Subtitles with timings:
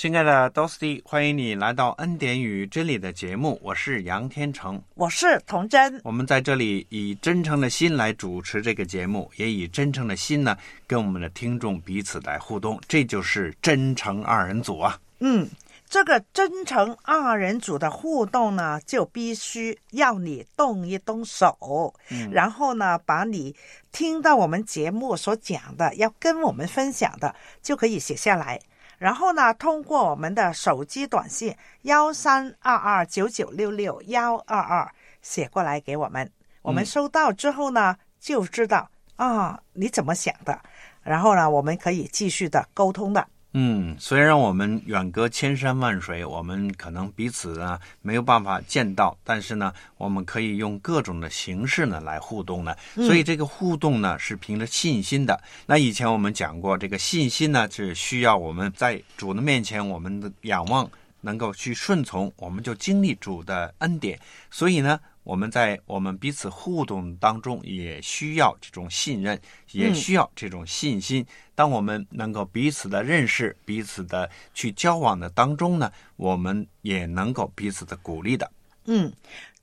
[0.00, 6.00] 亲爱的 Dosti，欢迎你来到《恩典与真理》的节目，我是杨天成，我是童真。
[6.04, 14.98] 我们在这里以真诚的心来主持这个节目，也以真诚的心呢跟我们的听众彼此来互动，这就是真诚二人组啊。
[15.18, 15.46] 嗯，
[15.86, 23.54] 这个真诚二人组的互动呢，就必须要你动一动手，嗯然后呢，把你
[23.92, 28.58] 听到我们节目所讲的，要跟我们分享的，就可以写下来。
[29.00, 34.92] 然后呢，通过我们的手机短信幺三二二九九六六幺二二
[35.22, 40.60] 写过来给我们，我们收到之后呢，就知道啊你怎么想的，
[41.02, 43.26] 然后呢，我们可以继续的沟通的。
[43.52, 52.76] 嗯，虽然我们远隔千山万水，我们可能彼此呢没有办法见到，但是呢，我们可以用各种的形式呢来互动呢。
[52.94, 55.42] 所以这个互动呢是凭着信心的。
[55.66, 60.88] 那以前我们讲过，这个信心呢是需要我们在主的面前，我们的仰望
[61.22, 64.16] 能够去顺从，我们就经历主的恩典。
[64.48, 69.38] 所以呢，我们在我们彼此互动当中，也需要这种信任，
[69.72, 71.24] 也需要这种信心。
[71.54, 78.50] 当我们能够彼此的认识、彼此的去交往的当中呢，我们也能够彼此的鼓励的。
[78.86, 79.12] 嗯，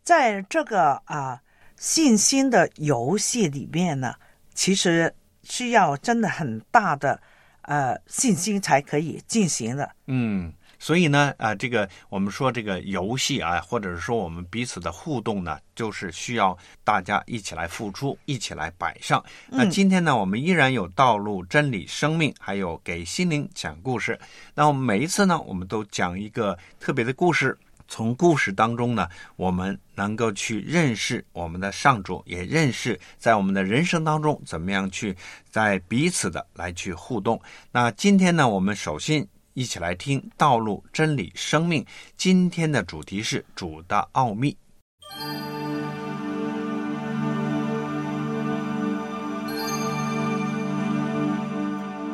[0.03, 1.41] 在这个啊、
[1.75, 4.13] 信心的游戏里面呢，
[4.53, 7.19] 其实需要真的很大的
[7.63, 9.91] 呃信心才可以进行的。
[10.05, 19.23] 嗯，所以呢，啊、这个我们说这个游戏啊，或者是说我们彼此的互动呢，就是需要大家一起来付出，一起来摆上。
[19.47, 24.19] 那今天呢，我们依然有道路、真理、生命，还有给心灵讲故事。
[24.53, 27.57] 那我们每一次呢，我们都讲一个特别的故事。
[27.89, 35.15] 从故事当中呢，我们能够去认识我们的上主，也认识在我们的人生当中怎么样去
[35.49, 37.41] 在彼此的来去互动。
[37.71, 39.25] 那今天呢，我们首先
[39.57, 41.83] 一起来听《道路、真理、生命》。
[42.15, 44.55] 今天的主题是主的奥秘。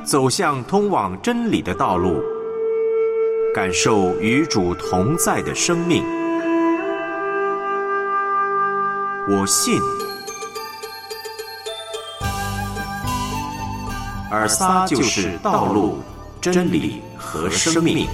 [0.06, 2.24] 走向通往真理的道路，
[3.54, 6.02] 感受与主同在的生命。
[9.28, 9.78] 我信。
[14.32, 16.00] 尔撒就是道路、
[16.40, 17.02] 真理
[17.34, 18.08] 和生命。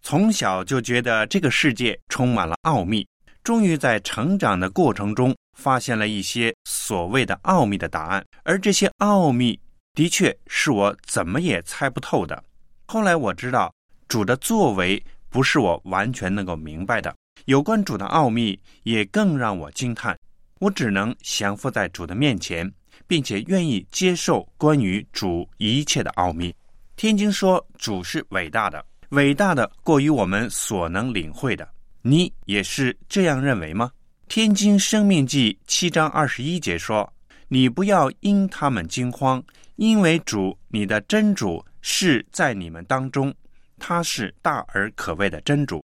[0.00, 3.06] 从小就觉得这个世界充满了奥秘，
[3.42, 9.58] 终于在成长的过程中发现了一些所谓的奥秘的答案，而这些奥秘
[9.94, 12.42] 的确是我怎么也猜不透的。
[12.86, 13.72] 后来我知道，
[14.08, 17.14] 主的作为不是我完全能够明白的，
[17.46, 20.18] 有关主的奥秘也更让我惊叹。
[20.60, 22.70] 我只能降服在主的面前，
[23.06, 26.54] 并且愿意接受关于主一切的奥秘。
[26.96, 28.84] 天经说，主是伟大的。
[29.10, 31.68] 伟大的过于我们所能领会的，
[32.02, 33.90] 你也是这样认为吗？
[34.28, 37.12] 天经生命记七章二十一节说
[37.48, 39.42] ：“你不要因他们惊慌，
[39.76, 43.32] 因为主你的真主是在你们当中，
[43.78, 45.84] 他是大而可畏的真主。”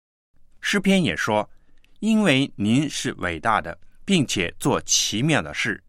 [0.59, 1.49] 诗篇也说
[2.01, 5.81] ：“因为您是伟大的，并且做奇妙的事，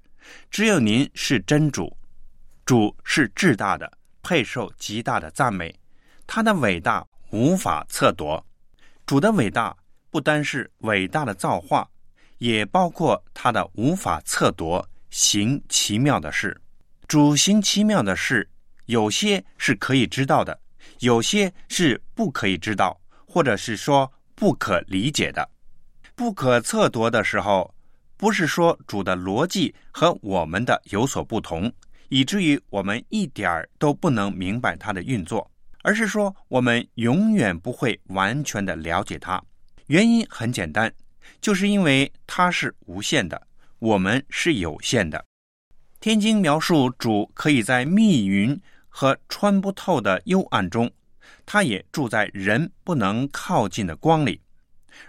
[0.51, 1.97] 只有您是真主，
[2.65, 3.91] 主是至大的，
[4.23, 5.75] 配受极大的赞美，
[6.27, 8.41] 他的伟大。”无法测度，
[9.05, 9.77] 主的伟大
[10.09, 11.91] 不单是伟大的造化，
[12.39, 16.61] 也包括他的无法测度行奇妙的事。
[17.07, 18.49] 主行奇妙的事，
[18.87, 20.59] 有些是可以知道的，
[21.01, 25.49] 有些是不可以知道，或者是说不可理解的。
[26.15, 27.75] 不可测度的时候，
[28.17, 31.73] 不是说主的逻辑和我们的有所不同，
[32.09, 35.51] 以至于我们一点儿都不能明白它的运作。
[35.83, 39.43] 而是说，我们永远不会完全的了解它。
[39.89, 40.91] 原因很简单，
[41.45, 43.47] 就是因为它是无限的，
[43.79, 45.23] 我们是有限的。
[46.01, 48.59] 天经描述主可以在密云
[48.89, 50.91] 和穿不透的幽暗中，
[51.45, 54.41] 他也住在人不能靠近的光里，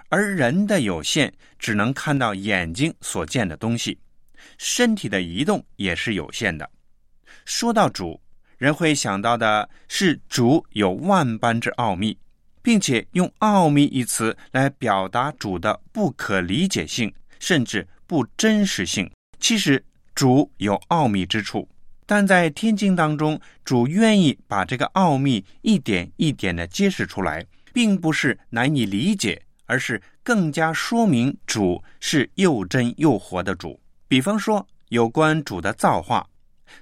[0.10, 3.98] 而人的有限只能看到眼睛所见的东西，
[4.58, 6.70] 身体的移动也是有限的。
[7.46, 8.20] 说到主，
[8.58, 12.18] 人会想到的是主有万般之奥秘，
[12.66, 19.08] 并且用“奥秘”一词来表达主的不可理解性，甚至不真实性。
[19.40, 19.86] 其实
[20.16, 21.70] 主有奥秘之处，
[22.08, 33.80] 但在天经当中，主愿意把这个奥秘一点一点的揭示出来，并不是难以理解，而是更加说明主是又真又活的主。
[34.08, 36.28] 比方说，有关主的造化。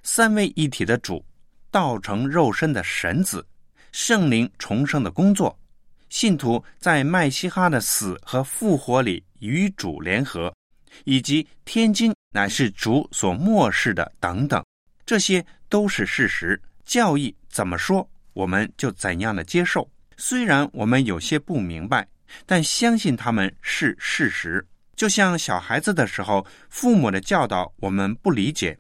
[0.01, 1.21] 三位一体的主，
[1.69, 3.45] 道成肉身的神子，
[3.91, 5.57] 圣灵重生的工作，
[6.13, 10.53] 信徒在麦西哈的死和复活里与主联合，
[11.05, 14.63] 以及天经乃是主所漠视的等等，
[15.07, 16.61] 这些都是事实。
[16.85, 19.89] 教义怎么说，我们就怎样的接受。
[20.15, 22.07] 虽然我们有些不明白，
[22.45, 24.63] 但相信他们是事实。
[24.95, 28.77] 就像小孩子的时候，父母的教导我们不理解。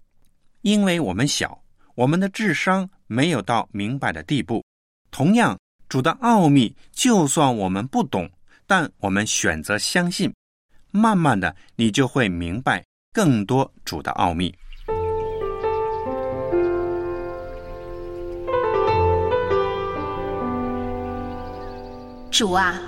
[0.61, 1.59] 因为我们小，
[1.95, 4.63] 我们的智商没有到明白的地步。
[5.09, 5.57] 同样，
[5.93, 8.27] 主的奥秘，就算我们不懂，
[8.65, 10.33] 但我们选择相信，
[10.89, 14.51] 慢慢的，你就会明白更多主的奥秘。
[22.31, 22.81] 主啊，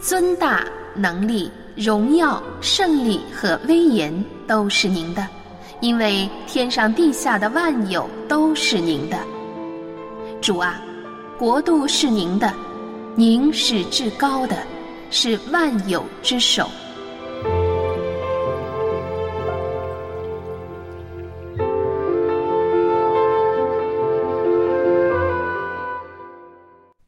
[0.00, 0.66] 尊大、
[0.96, 4.12] 能力、荣耀、胜利和威严
[4.48, 5.24] 都是您的。
[5.80, 9.16] 因为天上地下的万有都是您的，
[10.42, 10.82] 主啊，
[11.40, 12.54] 国度是您的，
[13.16, 14.62] 您是至高的，
[15.10, 16.68] 是万有之首。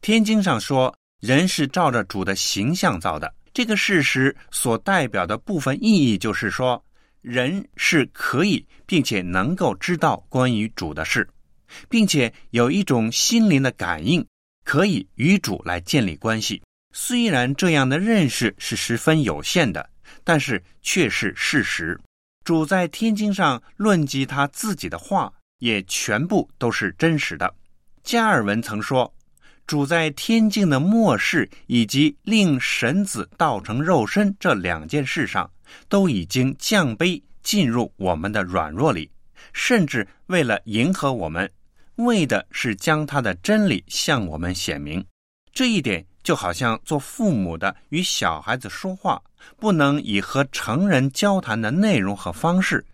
[0.00, 6.82] 天经上说，人是照着主的形象造的，这个事实所代表的部分意义就是说。
[7.20, 11.28] 人是可以并且能够知道关于主的事，
[11.88, 14.24] 并且有一种心灵的感应，
[14.64, 16.62] 可以与主来建立关系。
[16.92, 19.88] 虽然这样的认识是十分有限的，
[20.24, 21.98] 但是却是事实。
[22.44, 27.54] 主在天经上论及他自己的话，也全部都是真实的。
[28.02, 29.12] 加尔文曾说
[29.66, 35.50] ：“主在天境的末世以及令神子道成肉身这两件事上。”
[35.88, 39.10] 都已经降卑进入我们的软弱里，
[39.54, 41.50] 甚至为了迎合我们，
[41.96, 45.04] 为的是将他的真理向我们显明。
[45.52, 49.22] 这一点就好像做父母的与小孩子说话，
[49.58, 52.84] 不能以和成人交谈的内容和方式，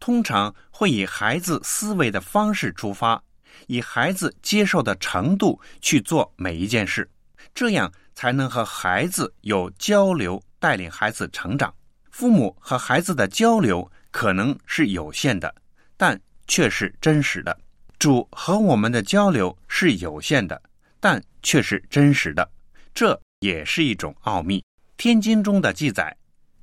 [0.00, 3.22] 通常会以孩子思维的方式出发，
[3.68, 7.08] 以孩子接受的程度去做每一件事，
[7.54, 11.72] 这样才能和孩子有交流，带领孩子成长。
[12.10, 15.54] 父母和孩子的交流可能是有限的，
[15.96, 17.56] 但却是真实的。
[17.98, 20.60] 主和我们的交流是有限的，
[21.00, 22.48] 但却是真实的。
[22.94, 24.62] 这也是一种奥秘。
[24.96, 26.16] 天经中的记载，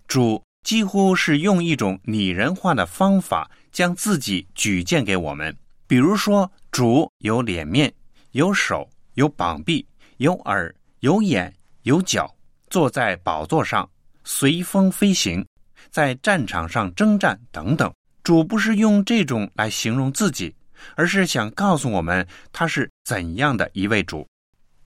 [0.07, 5.55] 主几乎是用一种拟人化的方法将自己举荐给我们。
[5.87, 7.93] 比如说，主有脸面，
[8.31, 9.85] 有手，有膀臂，
[10.17, 12.33] 有耳，有眼，有脚，
[12.69, 13.87] 坐在宝座上。
[14.23, 15.45] 随风飞行，
[15.91, 17.93] 在战场上征战等等。
[18.23, 20.53] 主不是用这种来形容自己，
[20.95, 24.27] 而是想告诉我们他是怎样的一位主。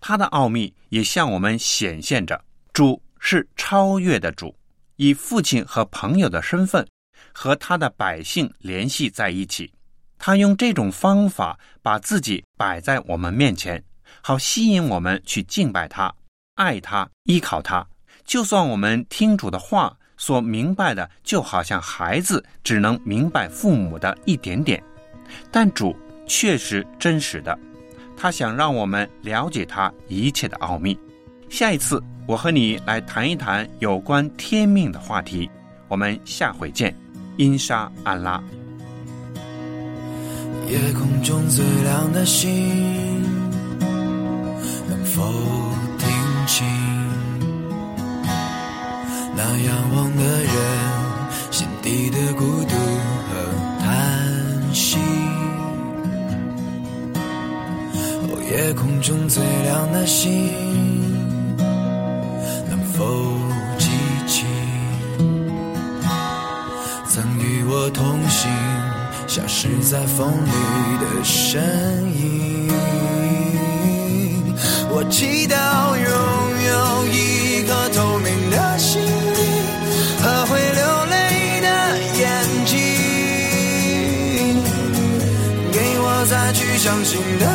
[0.01, 2.41] 他的奥秘也向我们显现着。
[2.71, 4.55] 主是超越的主，
[4.95, 6.87] 以父亲和朋友的身份
[7.33, 9.73] 和他的百姓联系在一起。
[10.17, 13.83] 他用这种方法把自己摆在我们面前，
[14.21, 16.13] 好吸引我们去敬拜他、
[16.55, 17.85] 爱他、依靠他。
[18.23, 24.83] 就算我们听主的话，所明白的就好像孩子只能明白父母的一点点，
[25.51, 25.95] 但主
[26.27, 27.57] 确实真实的，
[28.15, 30.97] 他想让我们了解他一切的奥秘。
[31.49, 35.49] 下一次我和你来谈一谈有关天命的话题，
[35.87, 36.95] 我们下回见，
[37.37, 38.43] 因沙安拉。
[40.67, 43.23] 夜空中最亮的星，
[44.87, 45.23] 能否
[45.97, 46.07] 听
[46.45, 46.67] 清？
[49.35, 50.53] 那仰望的人
[51.49, 52.75] 心底的孤独
[58.51, 60.51] 夜空中最亮的星，
[62.67, 63.05] 能否
[63.77, 63.87] 记
[64.27, 64.43] 起？
[67.07, 68.49] 曾与我同行，
[69.27, 70.51] 消失在风里
[70.97, 71.61] 的身
[72.15, 72.67] 影。
[74.91, 76.09] 我祈祷拥
[76.65, 79.07] 有一颗透明的心灵
[80.23, 81.67] 和会流泪的
[82.17, 82.25] 眼
[82.65, 82.77] 睛，
[85.71, 87.45] 给我再去相信的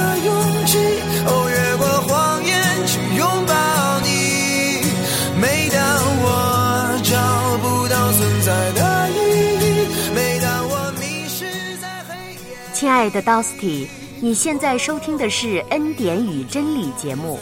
[13.04, 13.86] 爱的 Dosty，
[14.22, 17.38] 你现在收听的是《恩典与真理》节目，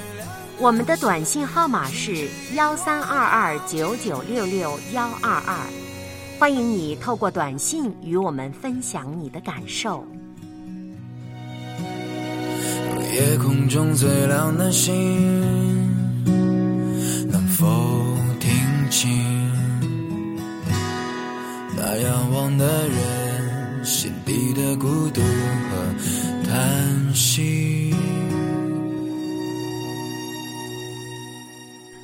[0.59, 5.57] 我们的短信号码是幺三二二九九六六幺二二，
[6.37, 10.04] 欢迎你透过短信与我们分享你的感受。
[13.14, 14.92] 夜空中最亮的星，
[17.31, 17.64] 能否
[18.40, 18.50] 听
[18.90, 19.09] 清
[21.76, 25.21] 那仰望的人心底的孤独？
[26.44, 27.94] 叹息？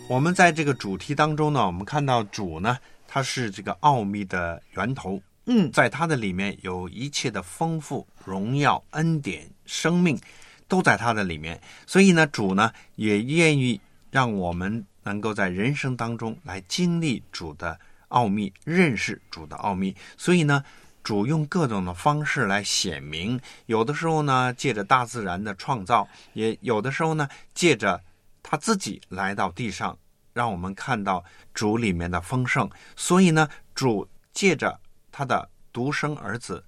[0.08, 10.18] 我们在这个主题当中呢，我们看到主呢，它是这个奥秘的源头，嗯，在它的里面有一切的丰富、荣耀、恩典、生命，
[10.66, 11.60] 都在它的里面。
[11.86, 13.78] 所以呢，主呢也愿意
[14.10, 17.78] 让我们能够在人生当中来经历主的
[18.08, 19.94] 奥秘，认识主的奥秘。
[20.16, 20.64] 所以呢，
[21.02, 28.02] 主用各种的方式来显明，有的时候呢，借着大自然的创造，也有的时候呢，借着
[28.42, 29.96] 他自己来到地上，
[30.34, 31.24] 让我们看到
[31.54, 32.68] 主里面的丰盛。
[32.94, 34.78] 所以呢，主借着
[35.10, 36.62] 他的独生儿子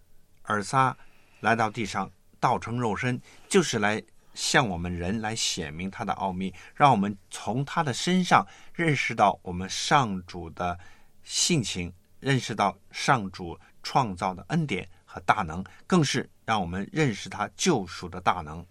[0.44, 0.96] 尔撒
[1.40, 10.78] 来到地上，道成肉身，就是来向我们人来显明他的奥秘，让我们从他的身上认识到我们上主的
[11.22, 18.64] 性情，认识到上主创造的恩典和大能，更是让我们认识他救赎的大能。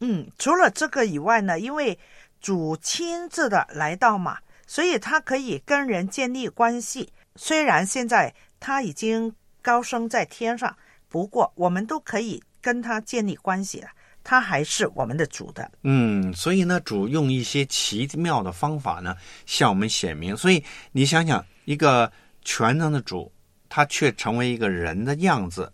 [0.00, 1.98] 嗯，除了这个以外呢，因为
[2.40, 7.12] 主亲自的来到嘛，所以他可以跟人建立关系。
[7.36, 10.76] 虽然现在他已经高升在天上，
[11.08, 13.88] 不过我们都可以跟他建立关系了。
[14.22, 15.70] 他还是我们的主的。
[15.82, 19.16] 嗯，所以呢，主用一些奇妙的方法呢，
[19.46, 20.36] 向我们显明。
[20.36, 22.10] 所以你想想，一个
[22.42, 23.32] 全能的主，
[23.68, 25.72] 他却成为一个人的样子，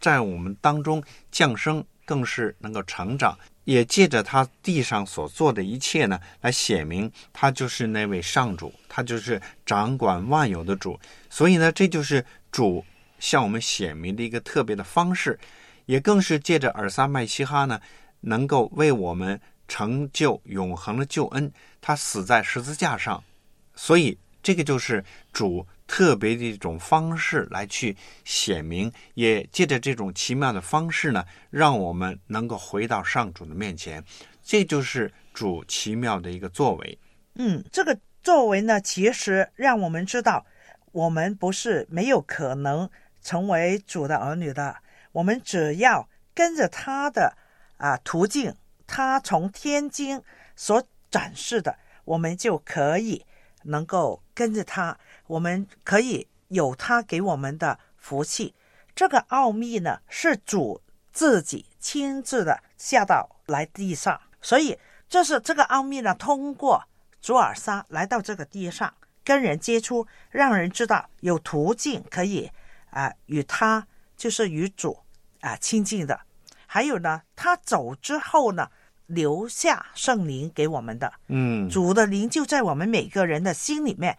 [0.00, 10.98] 在我们当中降生，更是能够成长，也借着他地上所做的一切呢，来显明他就是那位上主，他就是掌管万有的主。
[11.28, 12.84] 所以呢，这就是主
[13.18, 15.38] 向我们显明的一个特别的方式。
[15.86, 17.80] 也更是借着尔撒麦西哈呢，
[18.20, 21.50] 能够为我们成就永恒的救恩。
[21.80, 23.24] 他死在十字架上，
[23.74, 34.02] 所以这个就是主特别的一种方式来去显明，也借着这种奇妙的方式呢，让我们能够回到上主的面前。
[34.42, 36.98] 这就是主奇妙的一个作为。
[37.34, 40.44] 嗯，这个作为呢，其实让我们知道，
[40.92, 42.88] 我们不是没有可能
[43.22, 44.76] 成为主的儿女的。
[45.12, 47.36] 我们只要跟着他的
[47.76, 48.54] 啊途径，
[48.86, 50.22] 他从天经
[50.56, 53.24] 所展示的，我们就可以
[53.68, 58.54] 能够跟着他，我们可以有他给我们的福气。
[58.94, 60.80] 这个奥秘呢，是主
[61.12, 66.82] 自己亲自的下到来地上，所以这是这个奥秘呢，通过
[67.20, 68.92] 主尔撒来到这个地上，
[69.24, 72.50] 跟人接触，让人知道有途径可以
[72.90, 74.98] 啊与他就是与主。
[75.40, 76.20] 啊，亲近的，
[76.66, 78.68] 还有呢，他走之后呢，
[79.08, 84.16] 留下圣灵给我们的，嗯，主的灵就在我们每个人的心里面，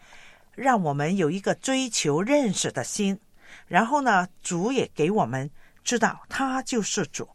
[0.54, 3.18] 让我们有一个追求认识的心。
[3.66, 5.48] 然后呢，主也给我们
[5.84, 7.28] 知道他就是主，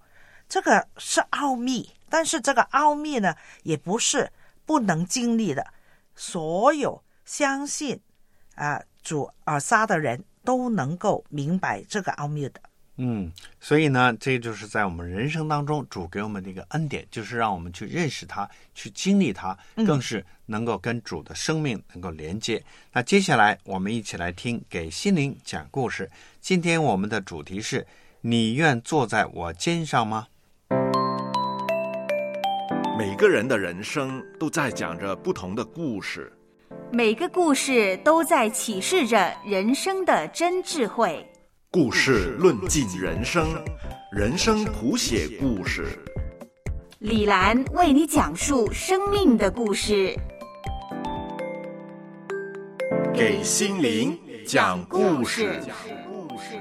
[0.47, 1.89] 这个是奥秘。
[2.09, 3.33] 但是这个奥秘呢，
[3.63, 4.29] 也不是
[4.65, 5.65] 不能经历的，
[6.13, 7.99] 所有相信
[8.55, 12.59] 啊主尔撒的人都能够明白这个奥秘的。
[12.97, 22.63] 嗯，所以呢，这就是在我们人生当中主给我们的一个恩典，就是让我们去认识他，去经历他，更是能够跟主的生命能够连接。
[22.93, 26.09] 那接下来我们一起来听给心灵讲故事。
[26.39, 27.85] 今天我们的主题是：
[28.21, 30.27] 你愿坐在我肩上吗？
[32.97, 36.31] 每个人的人生都在讲着不同的故事，
[36.93, 41.29] 每个故事都在启示着人生的真智慧。
[41.75, 43.45] 故事论尽人生，
[44.09, 45.85] 人生谱写故事。
[46.99, 50.15] 李兰为你讲述生命的故事，
[53.13, 54.17] 给心灵
[54.47, 55.59] 讲故事。
[56.07, 56.55] 故事。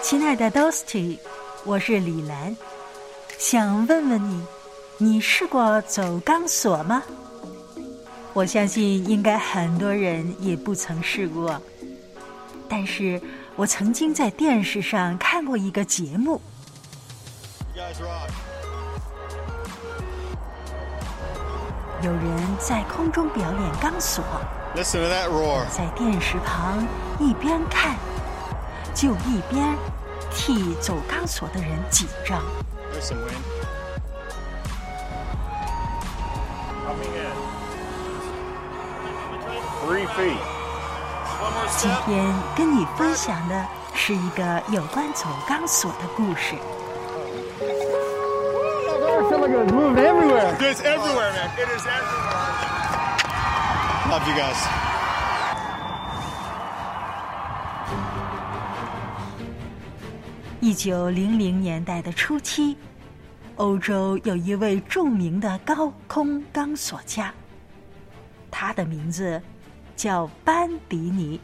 [0.00, 1.18] 亲爱的 Dosty。
[1.68, 2.56] 我是李兰，
[3.36, 4.42] 想问问你，
[4.96, 7.02] 你试过走钢索吗？
[8.32, 11.60] 我相信应该很多人也不曾试过，
[12.70, 13.20] 但是
[13.54, 16.40] 我曾经在电视上看过一个节目。
[22.00, 24.24] 有人在空中表演钢索，
[24.74, 26.82] 在电视旁
[27.20, 27.94] 一边看，
[28.94, 29.76] 就一边
[30.30, 32.42] 替走钢索的人紧张。
[41.76, 46.56] 今天跟你分享的是一个有关走钢索的故事。
[54.24, 54.87] feel like it
[60.68, 62.76] 一九零零年代的初期，
[63.56, 67.32] 欧洲有一位著名的高空钢索家，
[68.50, 69.40] 他的名字
[69.96, 71.40] 叫班迪尼。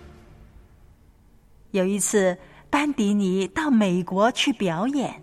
[1.71, 2.37] 有一次，
[2.69, 5.23] 班迪尼到美国去表演。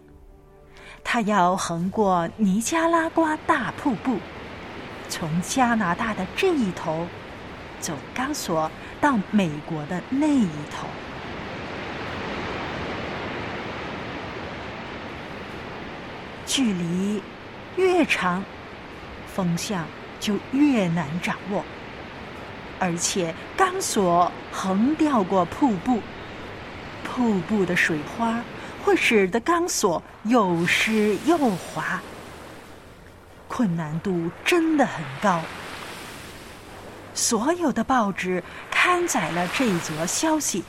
[1.04, 4.18] 他要横过尼加拉瓜大瀑布，
[5.10, 7.06] 从加拿大的这一头
[7.80, 10.88] 走钢索到美国的那一头。
[16.54, 17.22] 距离
[17.78, 18.44] 越长，
[19.34, 19.86] 风向
[20.20, 21.64] 就越难掌握，
[22.78, 26.02] 而且钢索横掉过瀑布，
[27.06, 28.44] 瀑布的水花。
[28.84, 32.02] 会使得钢索又湿又滑，
[33.48, 35.40] 困难度真的很高。
[37.14, 40.64] 所有的报纸刊载了这则消息，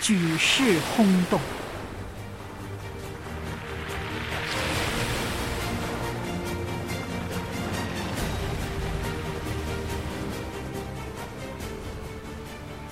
[0.00, 1.38] 举世轰动。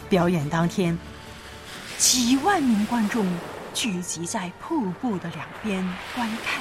[0.08, 0.98] 表演当天，
[1.96, 3.26] 几万名观众。
[3.74, 6.60] 聚集在瀑布的两边观看，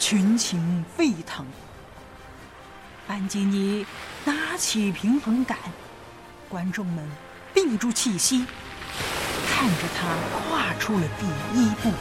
[0.00, 1.46] 群情沸腾。
[3.06, 3.86] 班吉尼
[4.24, 5.56] 拿起平衡杆，
[6.48, 7.08] 观众们
[7.52, 8.44] 屏住气息，
[9.48, 10.16] 看着他
[10.48, 11.26] 跨出了第
[11.60, 11.92] 一步。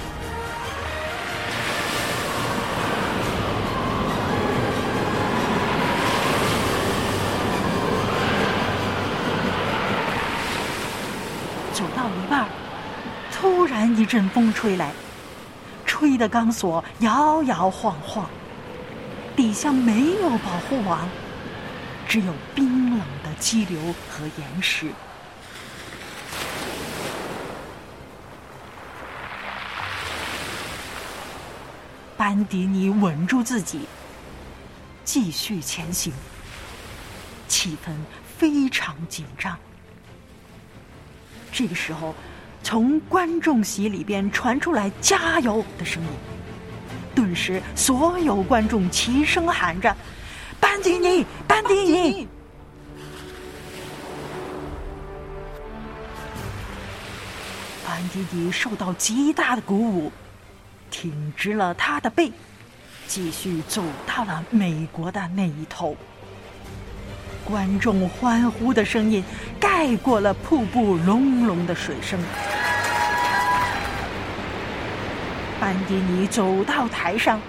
[13.73, 14.91] 然一阵风吹来，
[15.83, 18.29] 吹得钢索摇摇晃晃，
[19.35, 21.09] 底下没有保护网，
[22.07, 24.91] 只有冰冷的激流和岩石。
[32.15, 33.87] 班迪尼稳住自己，
[35.03, 36.13] 继续前行，
[37.47, 37.91] 气氛
[38.37, 39.57] 非常紧张。
[41.51, 42.13] 这个时候。
[42.63, 46.09] 从观众席里边传出来“加油”的声音，
[47.13, 49.95] 顿时所有观众齐声喊着
[50.61, 52.27] ：“班迪尼，班迪尼！”
[57.85, 60.11] 班迪尼受到极大的鼓舞，
[60.89, 62.31] 挺直了他的背，
[63.07, 65.95] 继续走到了美国的那一头。
[67.45, 69.21] 观众欢呼的声音
[69.63, 72.19] 盖过了瀑布隆隆的水声。
[75.57, 77.39] 班迪尼走到台上，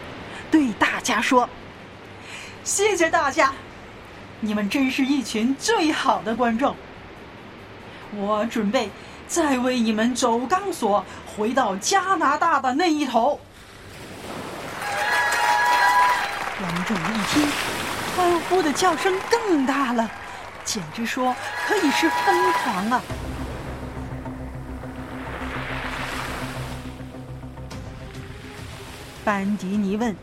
[0.49, 1.49] 对大家说
[2.63, 3.53] ：“谢谢大家，
[4.39, 6.77] 你们真是一群最好的观众。
[8.13, 8.89] 我准备
[9.27, 13.41] 再为你们走钢索，回到加拿大的那一头。”
[16.61, 17.49] 观众一听，
[18.17, 20.09] 欢呼的叫声更大了，
[20.65, 21.35] 简直说
[21.67, 23.03] 可以是疯狂啊！
[29.25, 30.15] 班迪尼问：“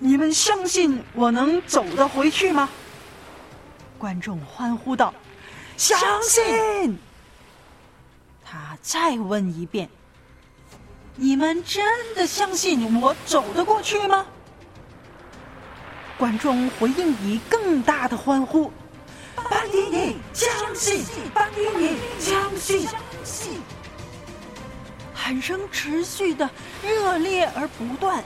[0.00, 2.68] 你们相信我能走得回去吗？”
[3.98, 5.12] 观众欢呼道
[5.76, 6.98] ：“相信！”
[8.42, 9.90] 他再问一遍
[11.16, 14.24] ：“你们真的相信我走得过去吗？”
[16.16, 18.72] 观众回应以更大的欢呼
[19.48, 21.04] ：“班迪尼，相信！
[21.32, 22.86] 班迪尼，相信！”
[25.14, 26.48] 喊声持续的
[26.82, 28.22] 热烈而不断。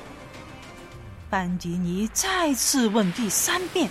[1.29, 3.91] 班迪尼再次问第三遍：“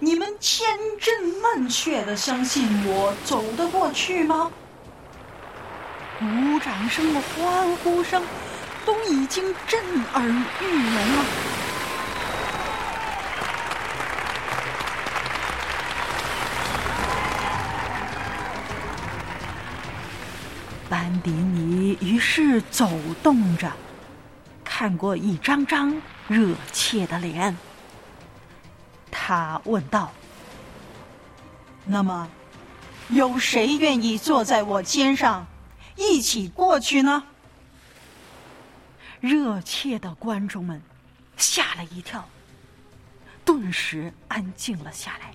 [0.00, 0.66] 你们千
[1.00, 4.50] 真万确的相信我走得过去吗？”
[6.18, 6.24] 鼓
[6.64, 8.22] 掌声和欢呼声
[8.86, 9.80] 都已经震
[10.14, 10.22] 耳
[10.60, 11.51] 欲聋了。
[21.22, 22.90] 迪尼于是走
[23.22, 23.72] 动着，
[24.64, 27.56] 看过一张张热切的脸。
[29.10, 30.12] 他问道
[31.86, 32.28] ：“那么，
[33.08, 35.46] 有谁愿意坐在我肩上，
[35.96, 37.22] 一起过去呢？”
[39.20, 40.82] 热切的观众们
[41.36, 42.28] 吓了一跳，
[43.44, 45.32] 顿时安静了下来。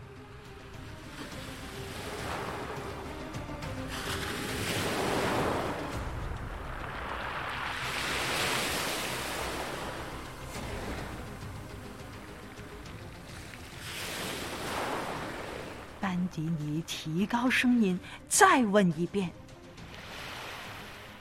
[16.28, 19.32] 迪尼提高声音再问一遍，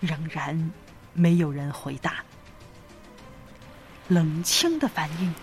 [0.01, 0.71] 仍然
[1.12, 2.25] 没有人回答。
[4.09, 5.35] 冷清的反应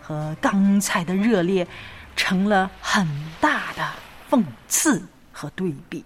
[0.00, 1.66] 和刚才的热烈
[2.16, 3.06] 成了很
[3.40, 3.92] 大的
[4.30, 5.02] 讽刺
[5.32, 6.04] 和对比。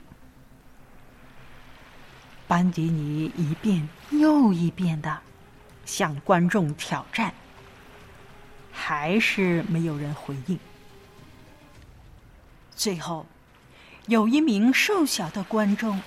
[2.49, 5.19] 班迪尼一遍又一遍的
[5.85, 7.35] 向观众挑战，
[8.73, 10.59] 还是没有人回应。
[12.77, 13.25] 最后，
[14.07, 16.01] 有一名瘦小的观众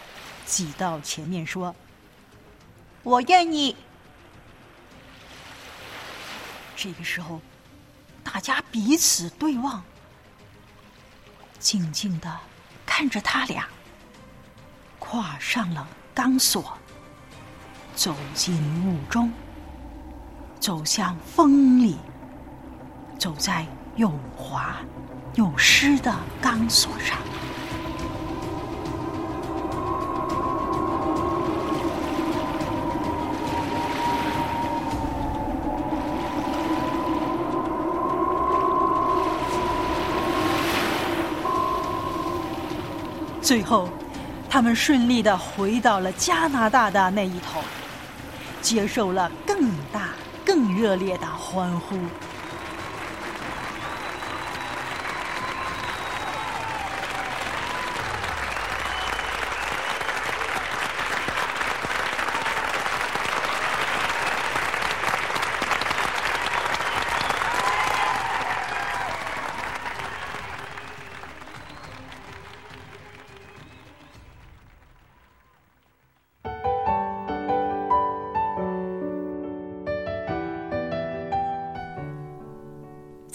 [0.45, 1.75] 挤到前面说
[3.01, 3.75] ：“我愿意。”
[6.77, 7.41] 这个时候，
[8.23, 9.83] 大家彼此对望，
[11.59, 12.39] 静静的
[12.85, 13.67] 看着他俩
[14.99, 16.77] 跨上了钢索，
[17.95, 18.55] 走进
[18.85, 19.31] 雾中，
[20.59, 21.97] 走向风里，
[23.17, 23.65] 走在
[23.99, 24.77] 又滑
[25.35, 27.17] 又湿的钢索上。
[43.41, 43.89] 最后，
[44.49, 47.59] 他们顺利的回到了加拿大的那一头，
[48.61, 50.11] 接受了更大、
[50.45, 51.97] 更热烈的欢呼。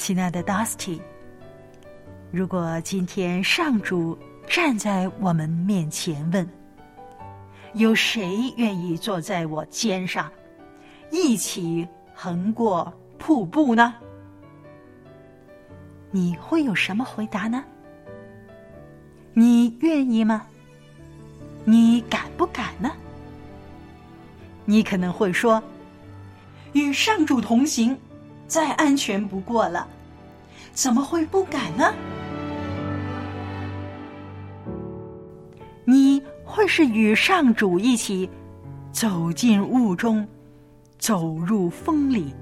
[0.06, 1.00] 亲爱的 Dusty，
[2.30, 6.46] 如果今天上主站在我们面前问
[7.72, 10.30] ：“有谁愿意坐在我肩上，
[11.10, 13.94] 一起横过瀑布呢？”
[16.12, 17.64] 你会有什么回答呢？
[19.32, 20.46] 你愿意吗？
[21.64, 22.92] 你敢不敢呢？
[24.66, 25.62] 你可能会说
[26.74, 27.98] ：“与上主同行。”
[28.46, 29.88] 再安全不过了，
[30.74, 31.94] 怎么会不敢呢？
[35.84, 38.28] 你会是与上主一起
[38.90, 40.26] 走进雾中，
[40.98, 42.34] 走入风里，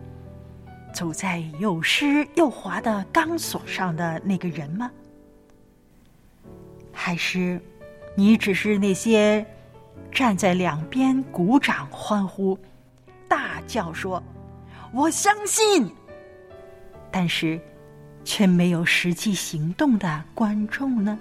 [0.95, 4.91] 走在又湿又滑的钢索上的那个人吗？
[6.91, 7.61] 还是
[8.15, 9.45] 你只是那些
[10.11, 12.59] 站在两边鼓掌欢呼、
[13.29, 14.23] 大叫说？
[14.93, 15.91] 我相信，
[17.11, 17.61] 但是
[18.25, 21.19] 却没有实际行动的观众呢？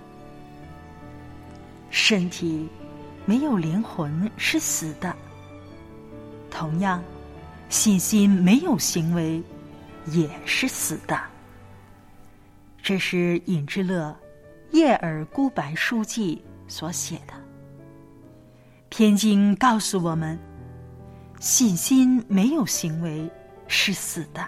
[1.90, 2.68] 身体
[3.26, 5.16] 没有灵魂是死的，
[6.50, 7.04] 同样，
[7.70, 9.44] 信心没有行为
[10.08, 11.20] 也是死的。
[12.82, 14.16] 这是尹志乐
[14.72, 17.34] 叶尔孤白书记所写的。
[18.90, 20.40] 天经告诉我们，
[21.40, 23.30] 信心没有行为。
[23.74, 24.46] 是死的。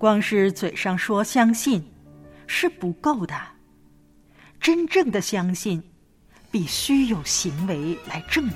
[0.00, 1.84] 光是嘴上说相信
[2.46, 3.34] 是不够的，
[4.58, 5.82] 真正的相信
[6.50, 8.54] 必须有行为来证明。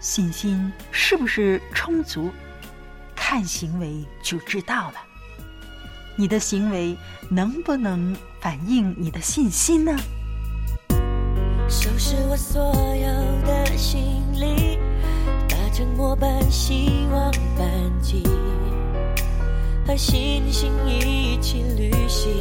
[0.00, 2.32] 信心是不是充足，
[3.14, 4.94] 看行为就知道了。
[6.16, 6.96] 你的行为
[7.30, 9.96] 能不能反映你的信心呢？
[11.68, 12.60] 收拾我所
[12.96, 14.80] 有的行李。
[15.76, 17.68] 沉默般希望班
[18.00, 18.22] 机，
[19.86, 22.32] 和星星一起旅行。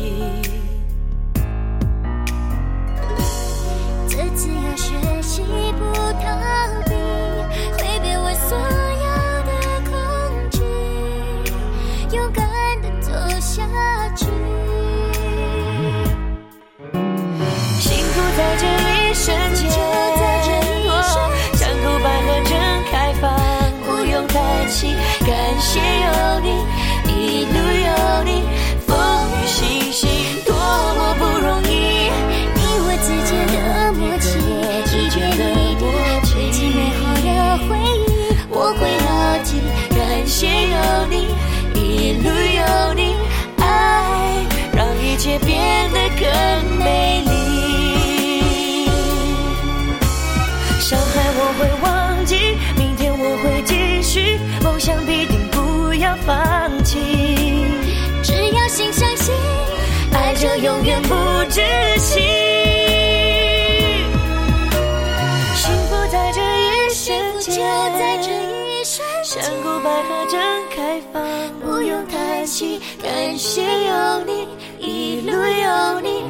[4.07, 5.41] 这次要学习
[5.77, 6.12] 不。
[40.33, 41.27] 感谢有你，
[41.79, 43.15] 一路有你，
[43.59, 43.63] 爱
[44.75, 46.25] 让一切变得更
[46.79, 48.89] 美丽。
[50.79, 56.97] 伤害我会忘记，明天我会继续，梦想必定不要放弃。
[58.23, 59.35] 只要心相信，
[60.13, 61.13] 爱就永远不
[61.51, 61.61] 止
[61.99, 62.42] 息。
[73.01, 74.47] 感谢有你，
[74.79, 76.21] 一路有你，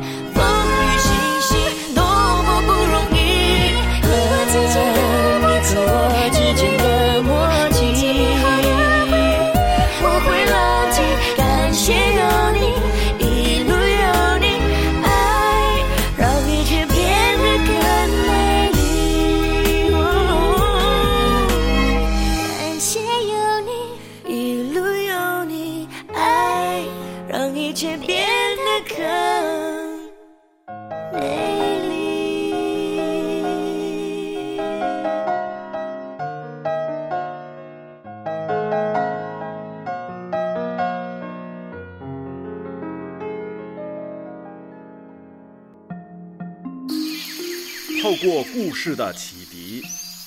[48.73, 49.83] 过故事的启迪，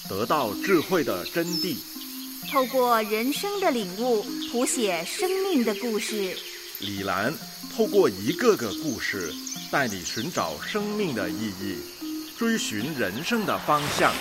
[0.08, 1.76] 得到智慧的真谛。
[2.48, 6.32] 透过人生的领悟，谱写生命的故事。
[6.78, 7.34] 李兰
[7.74, 9.32] 透过一个个故事，
[9.68, 11.78] 带你寻找生命的意义，
[12.38, 14.12] 追寻人生的方向。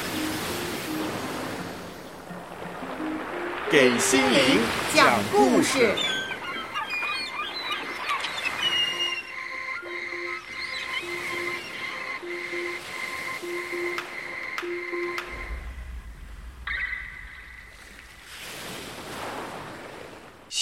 [3.69, 4.57] 给心灵
[4.95, 6.14] 讲故事。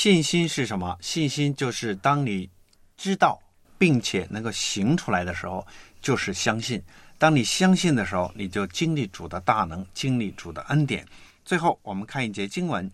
[0.04, 0.98] 信心是什么？
[1.00, 2.50] 信心就是当你
[2.98, 3.42] 知道
[3.78, 5.66] 并且能够行出来的时候，
[6.02, 6.84] 就是相信。
[7.18, 11.08] 当你相信的时候，你就经历主的大能，经历主的恩典。
[11.46, 12.86] 最后，我们看一节经文，《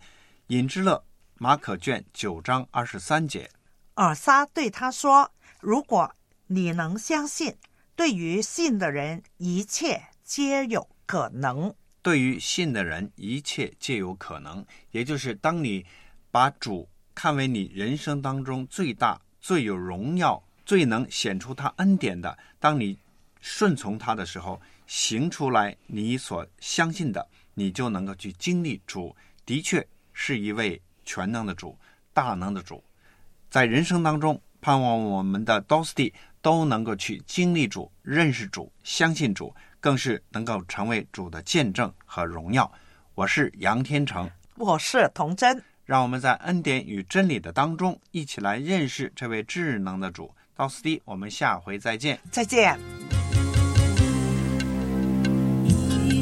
[0.49, 0.97] 引之乐》
[1.39, 3.49] 马可卷九章二十三节。
[3.95, 6.13] 尔撒对他说：“如果
[6.45, 7.55] 你能相信，
[7.95, 11.73] 对于信的人，一切皆有可能。
[12.03, 14.63] 对于信的人，一切皆有可能。
[14.91, 15.83] 也就是当你
[16.29, 16.87] 把主
[17.21, 22.97] 看为你人生当中最大、最有荣耀、最能显出他恩典的，当你
[23.41, 29.13] 顺从他的时候，行出来你所相信的，你就能够去经历主
[29.45, 31.77] 的确是一位全能的主、
[32.13, 32.81] 大能的主。
[33.49, 42.71] 在人生当中，盼望我们的 Dosty 都能够去经历主、认识主、相信主，更是能够成为主的见证和荣耀。
[43.13, 45.61] 我是杨天成，我是童真。
[45.89, 50.29] 让我们在恩典与真理的当中，一起来认识这位智能的主。
[50.55, 52.19] 到斯蒂，我们下回再见。
[52.29, 52.77] 再见。
[56.07, 56.21] 一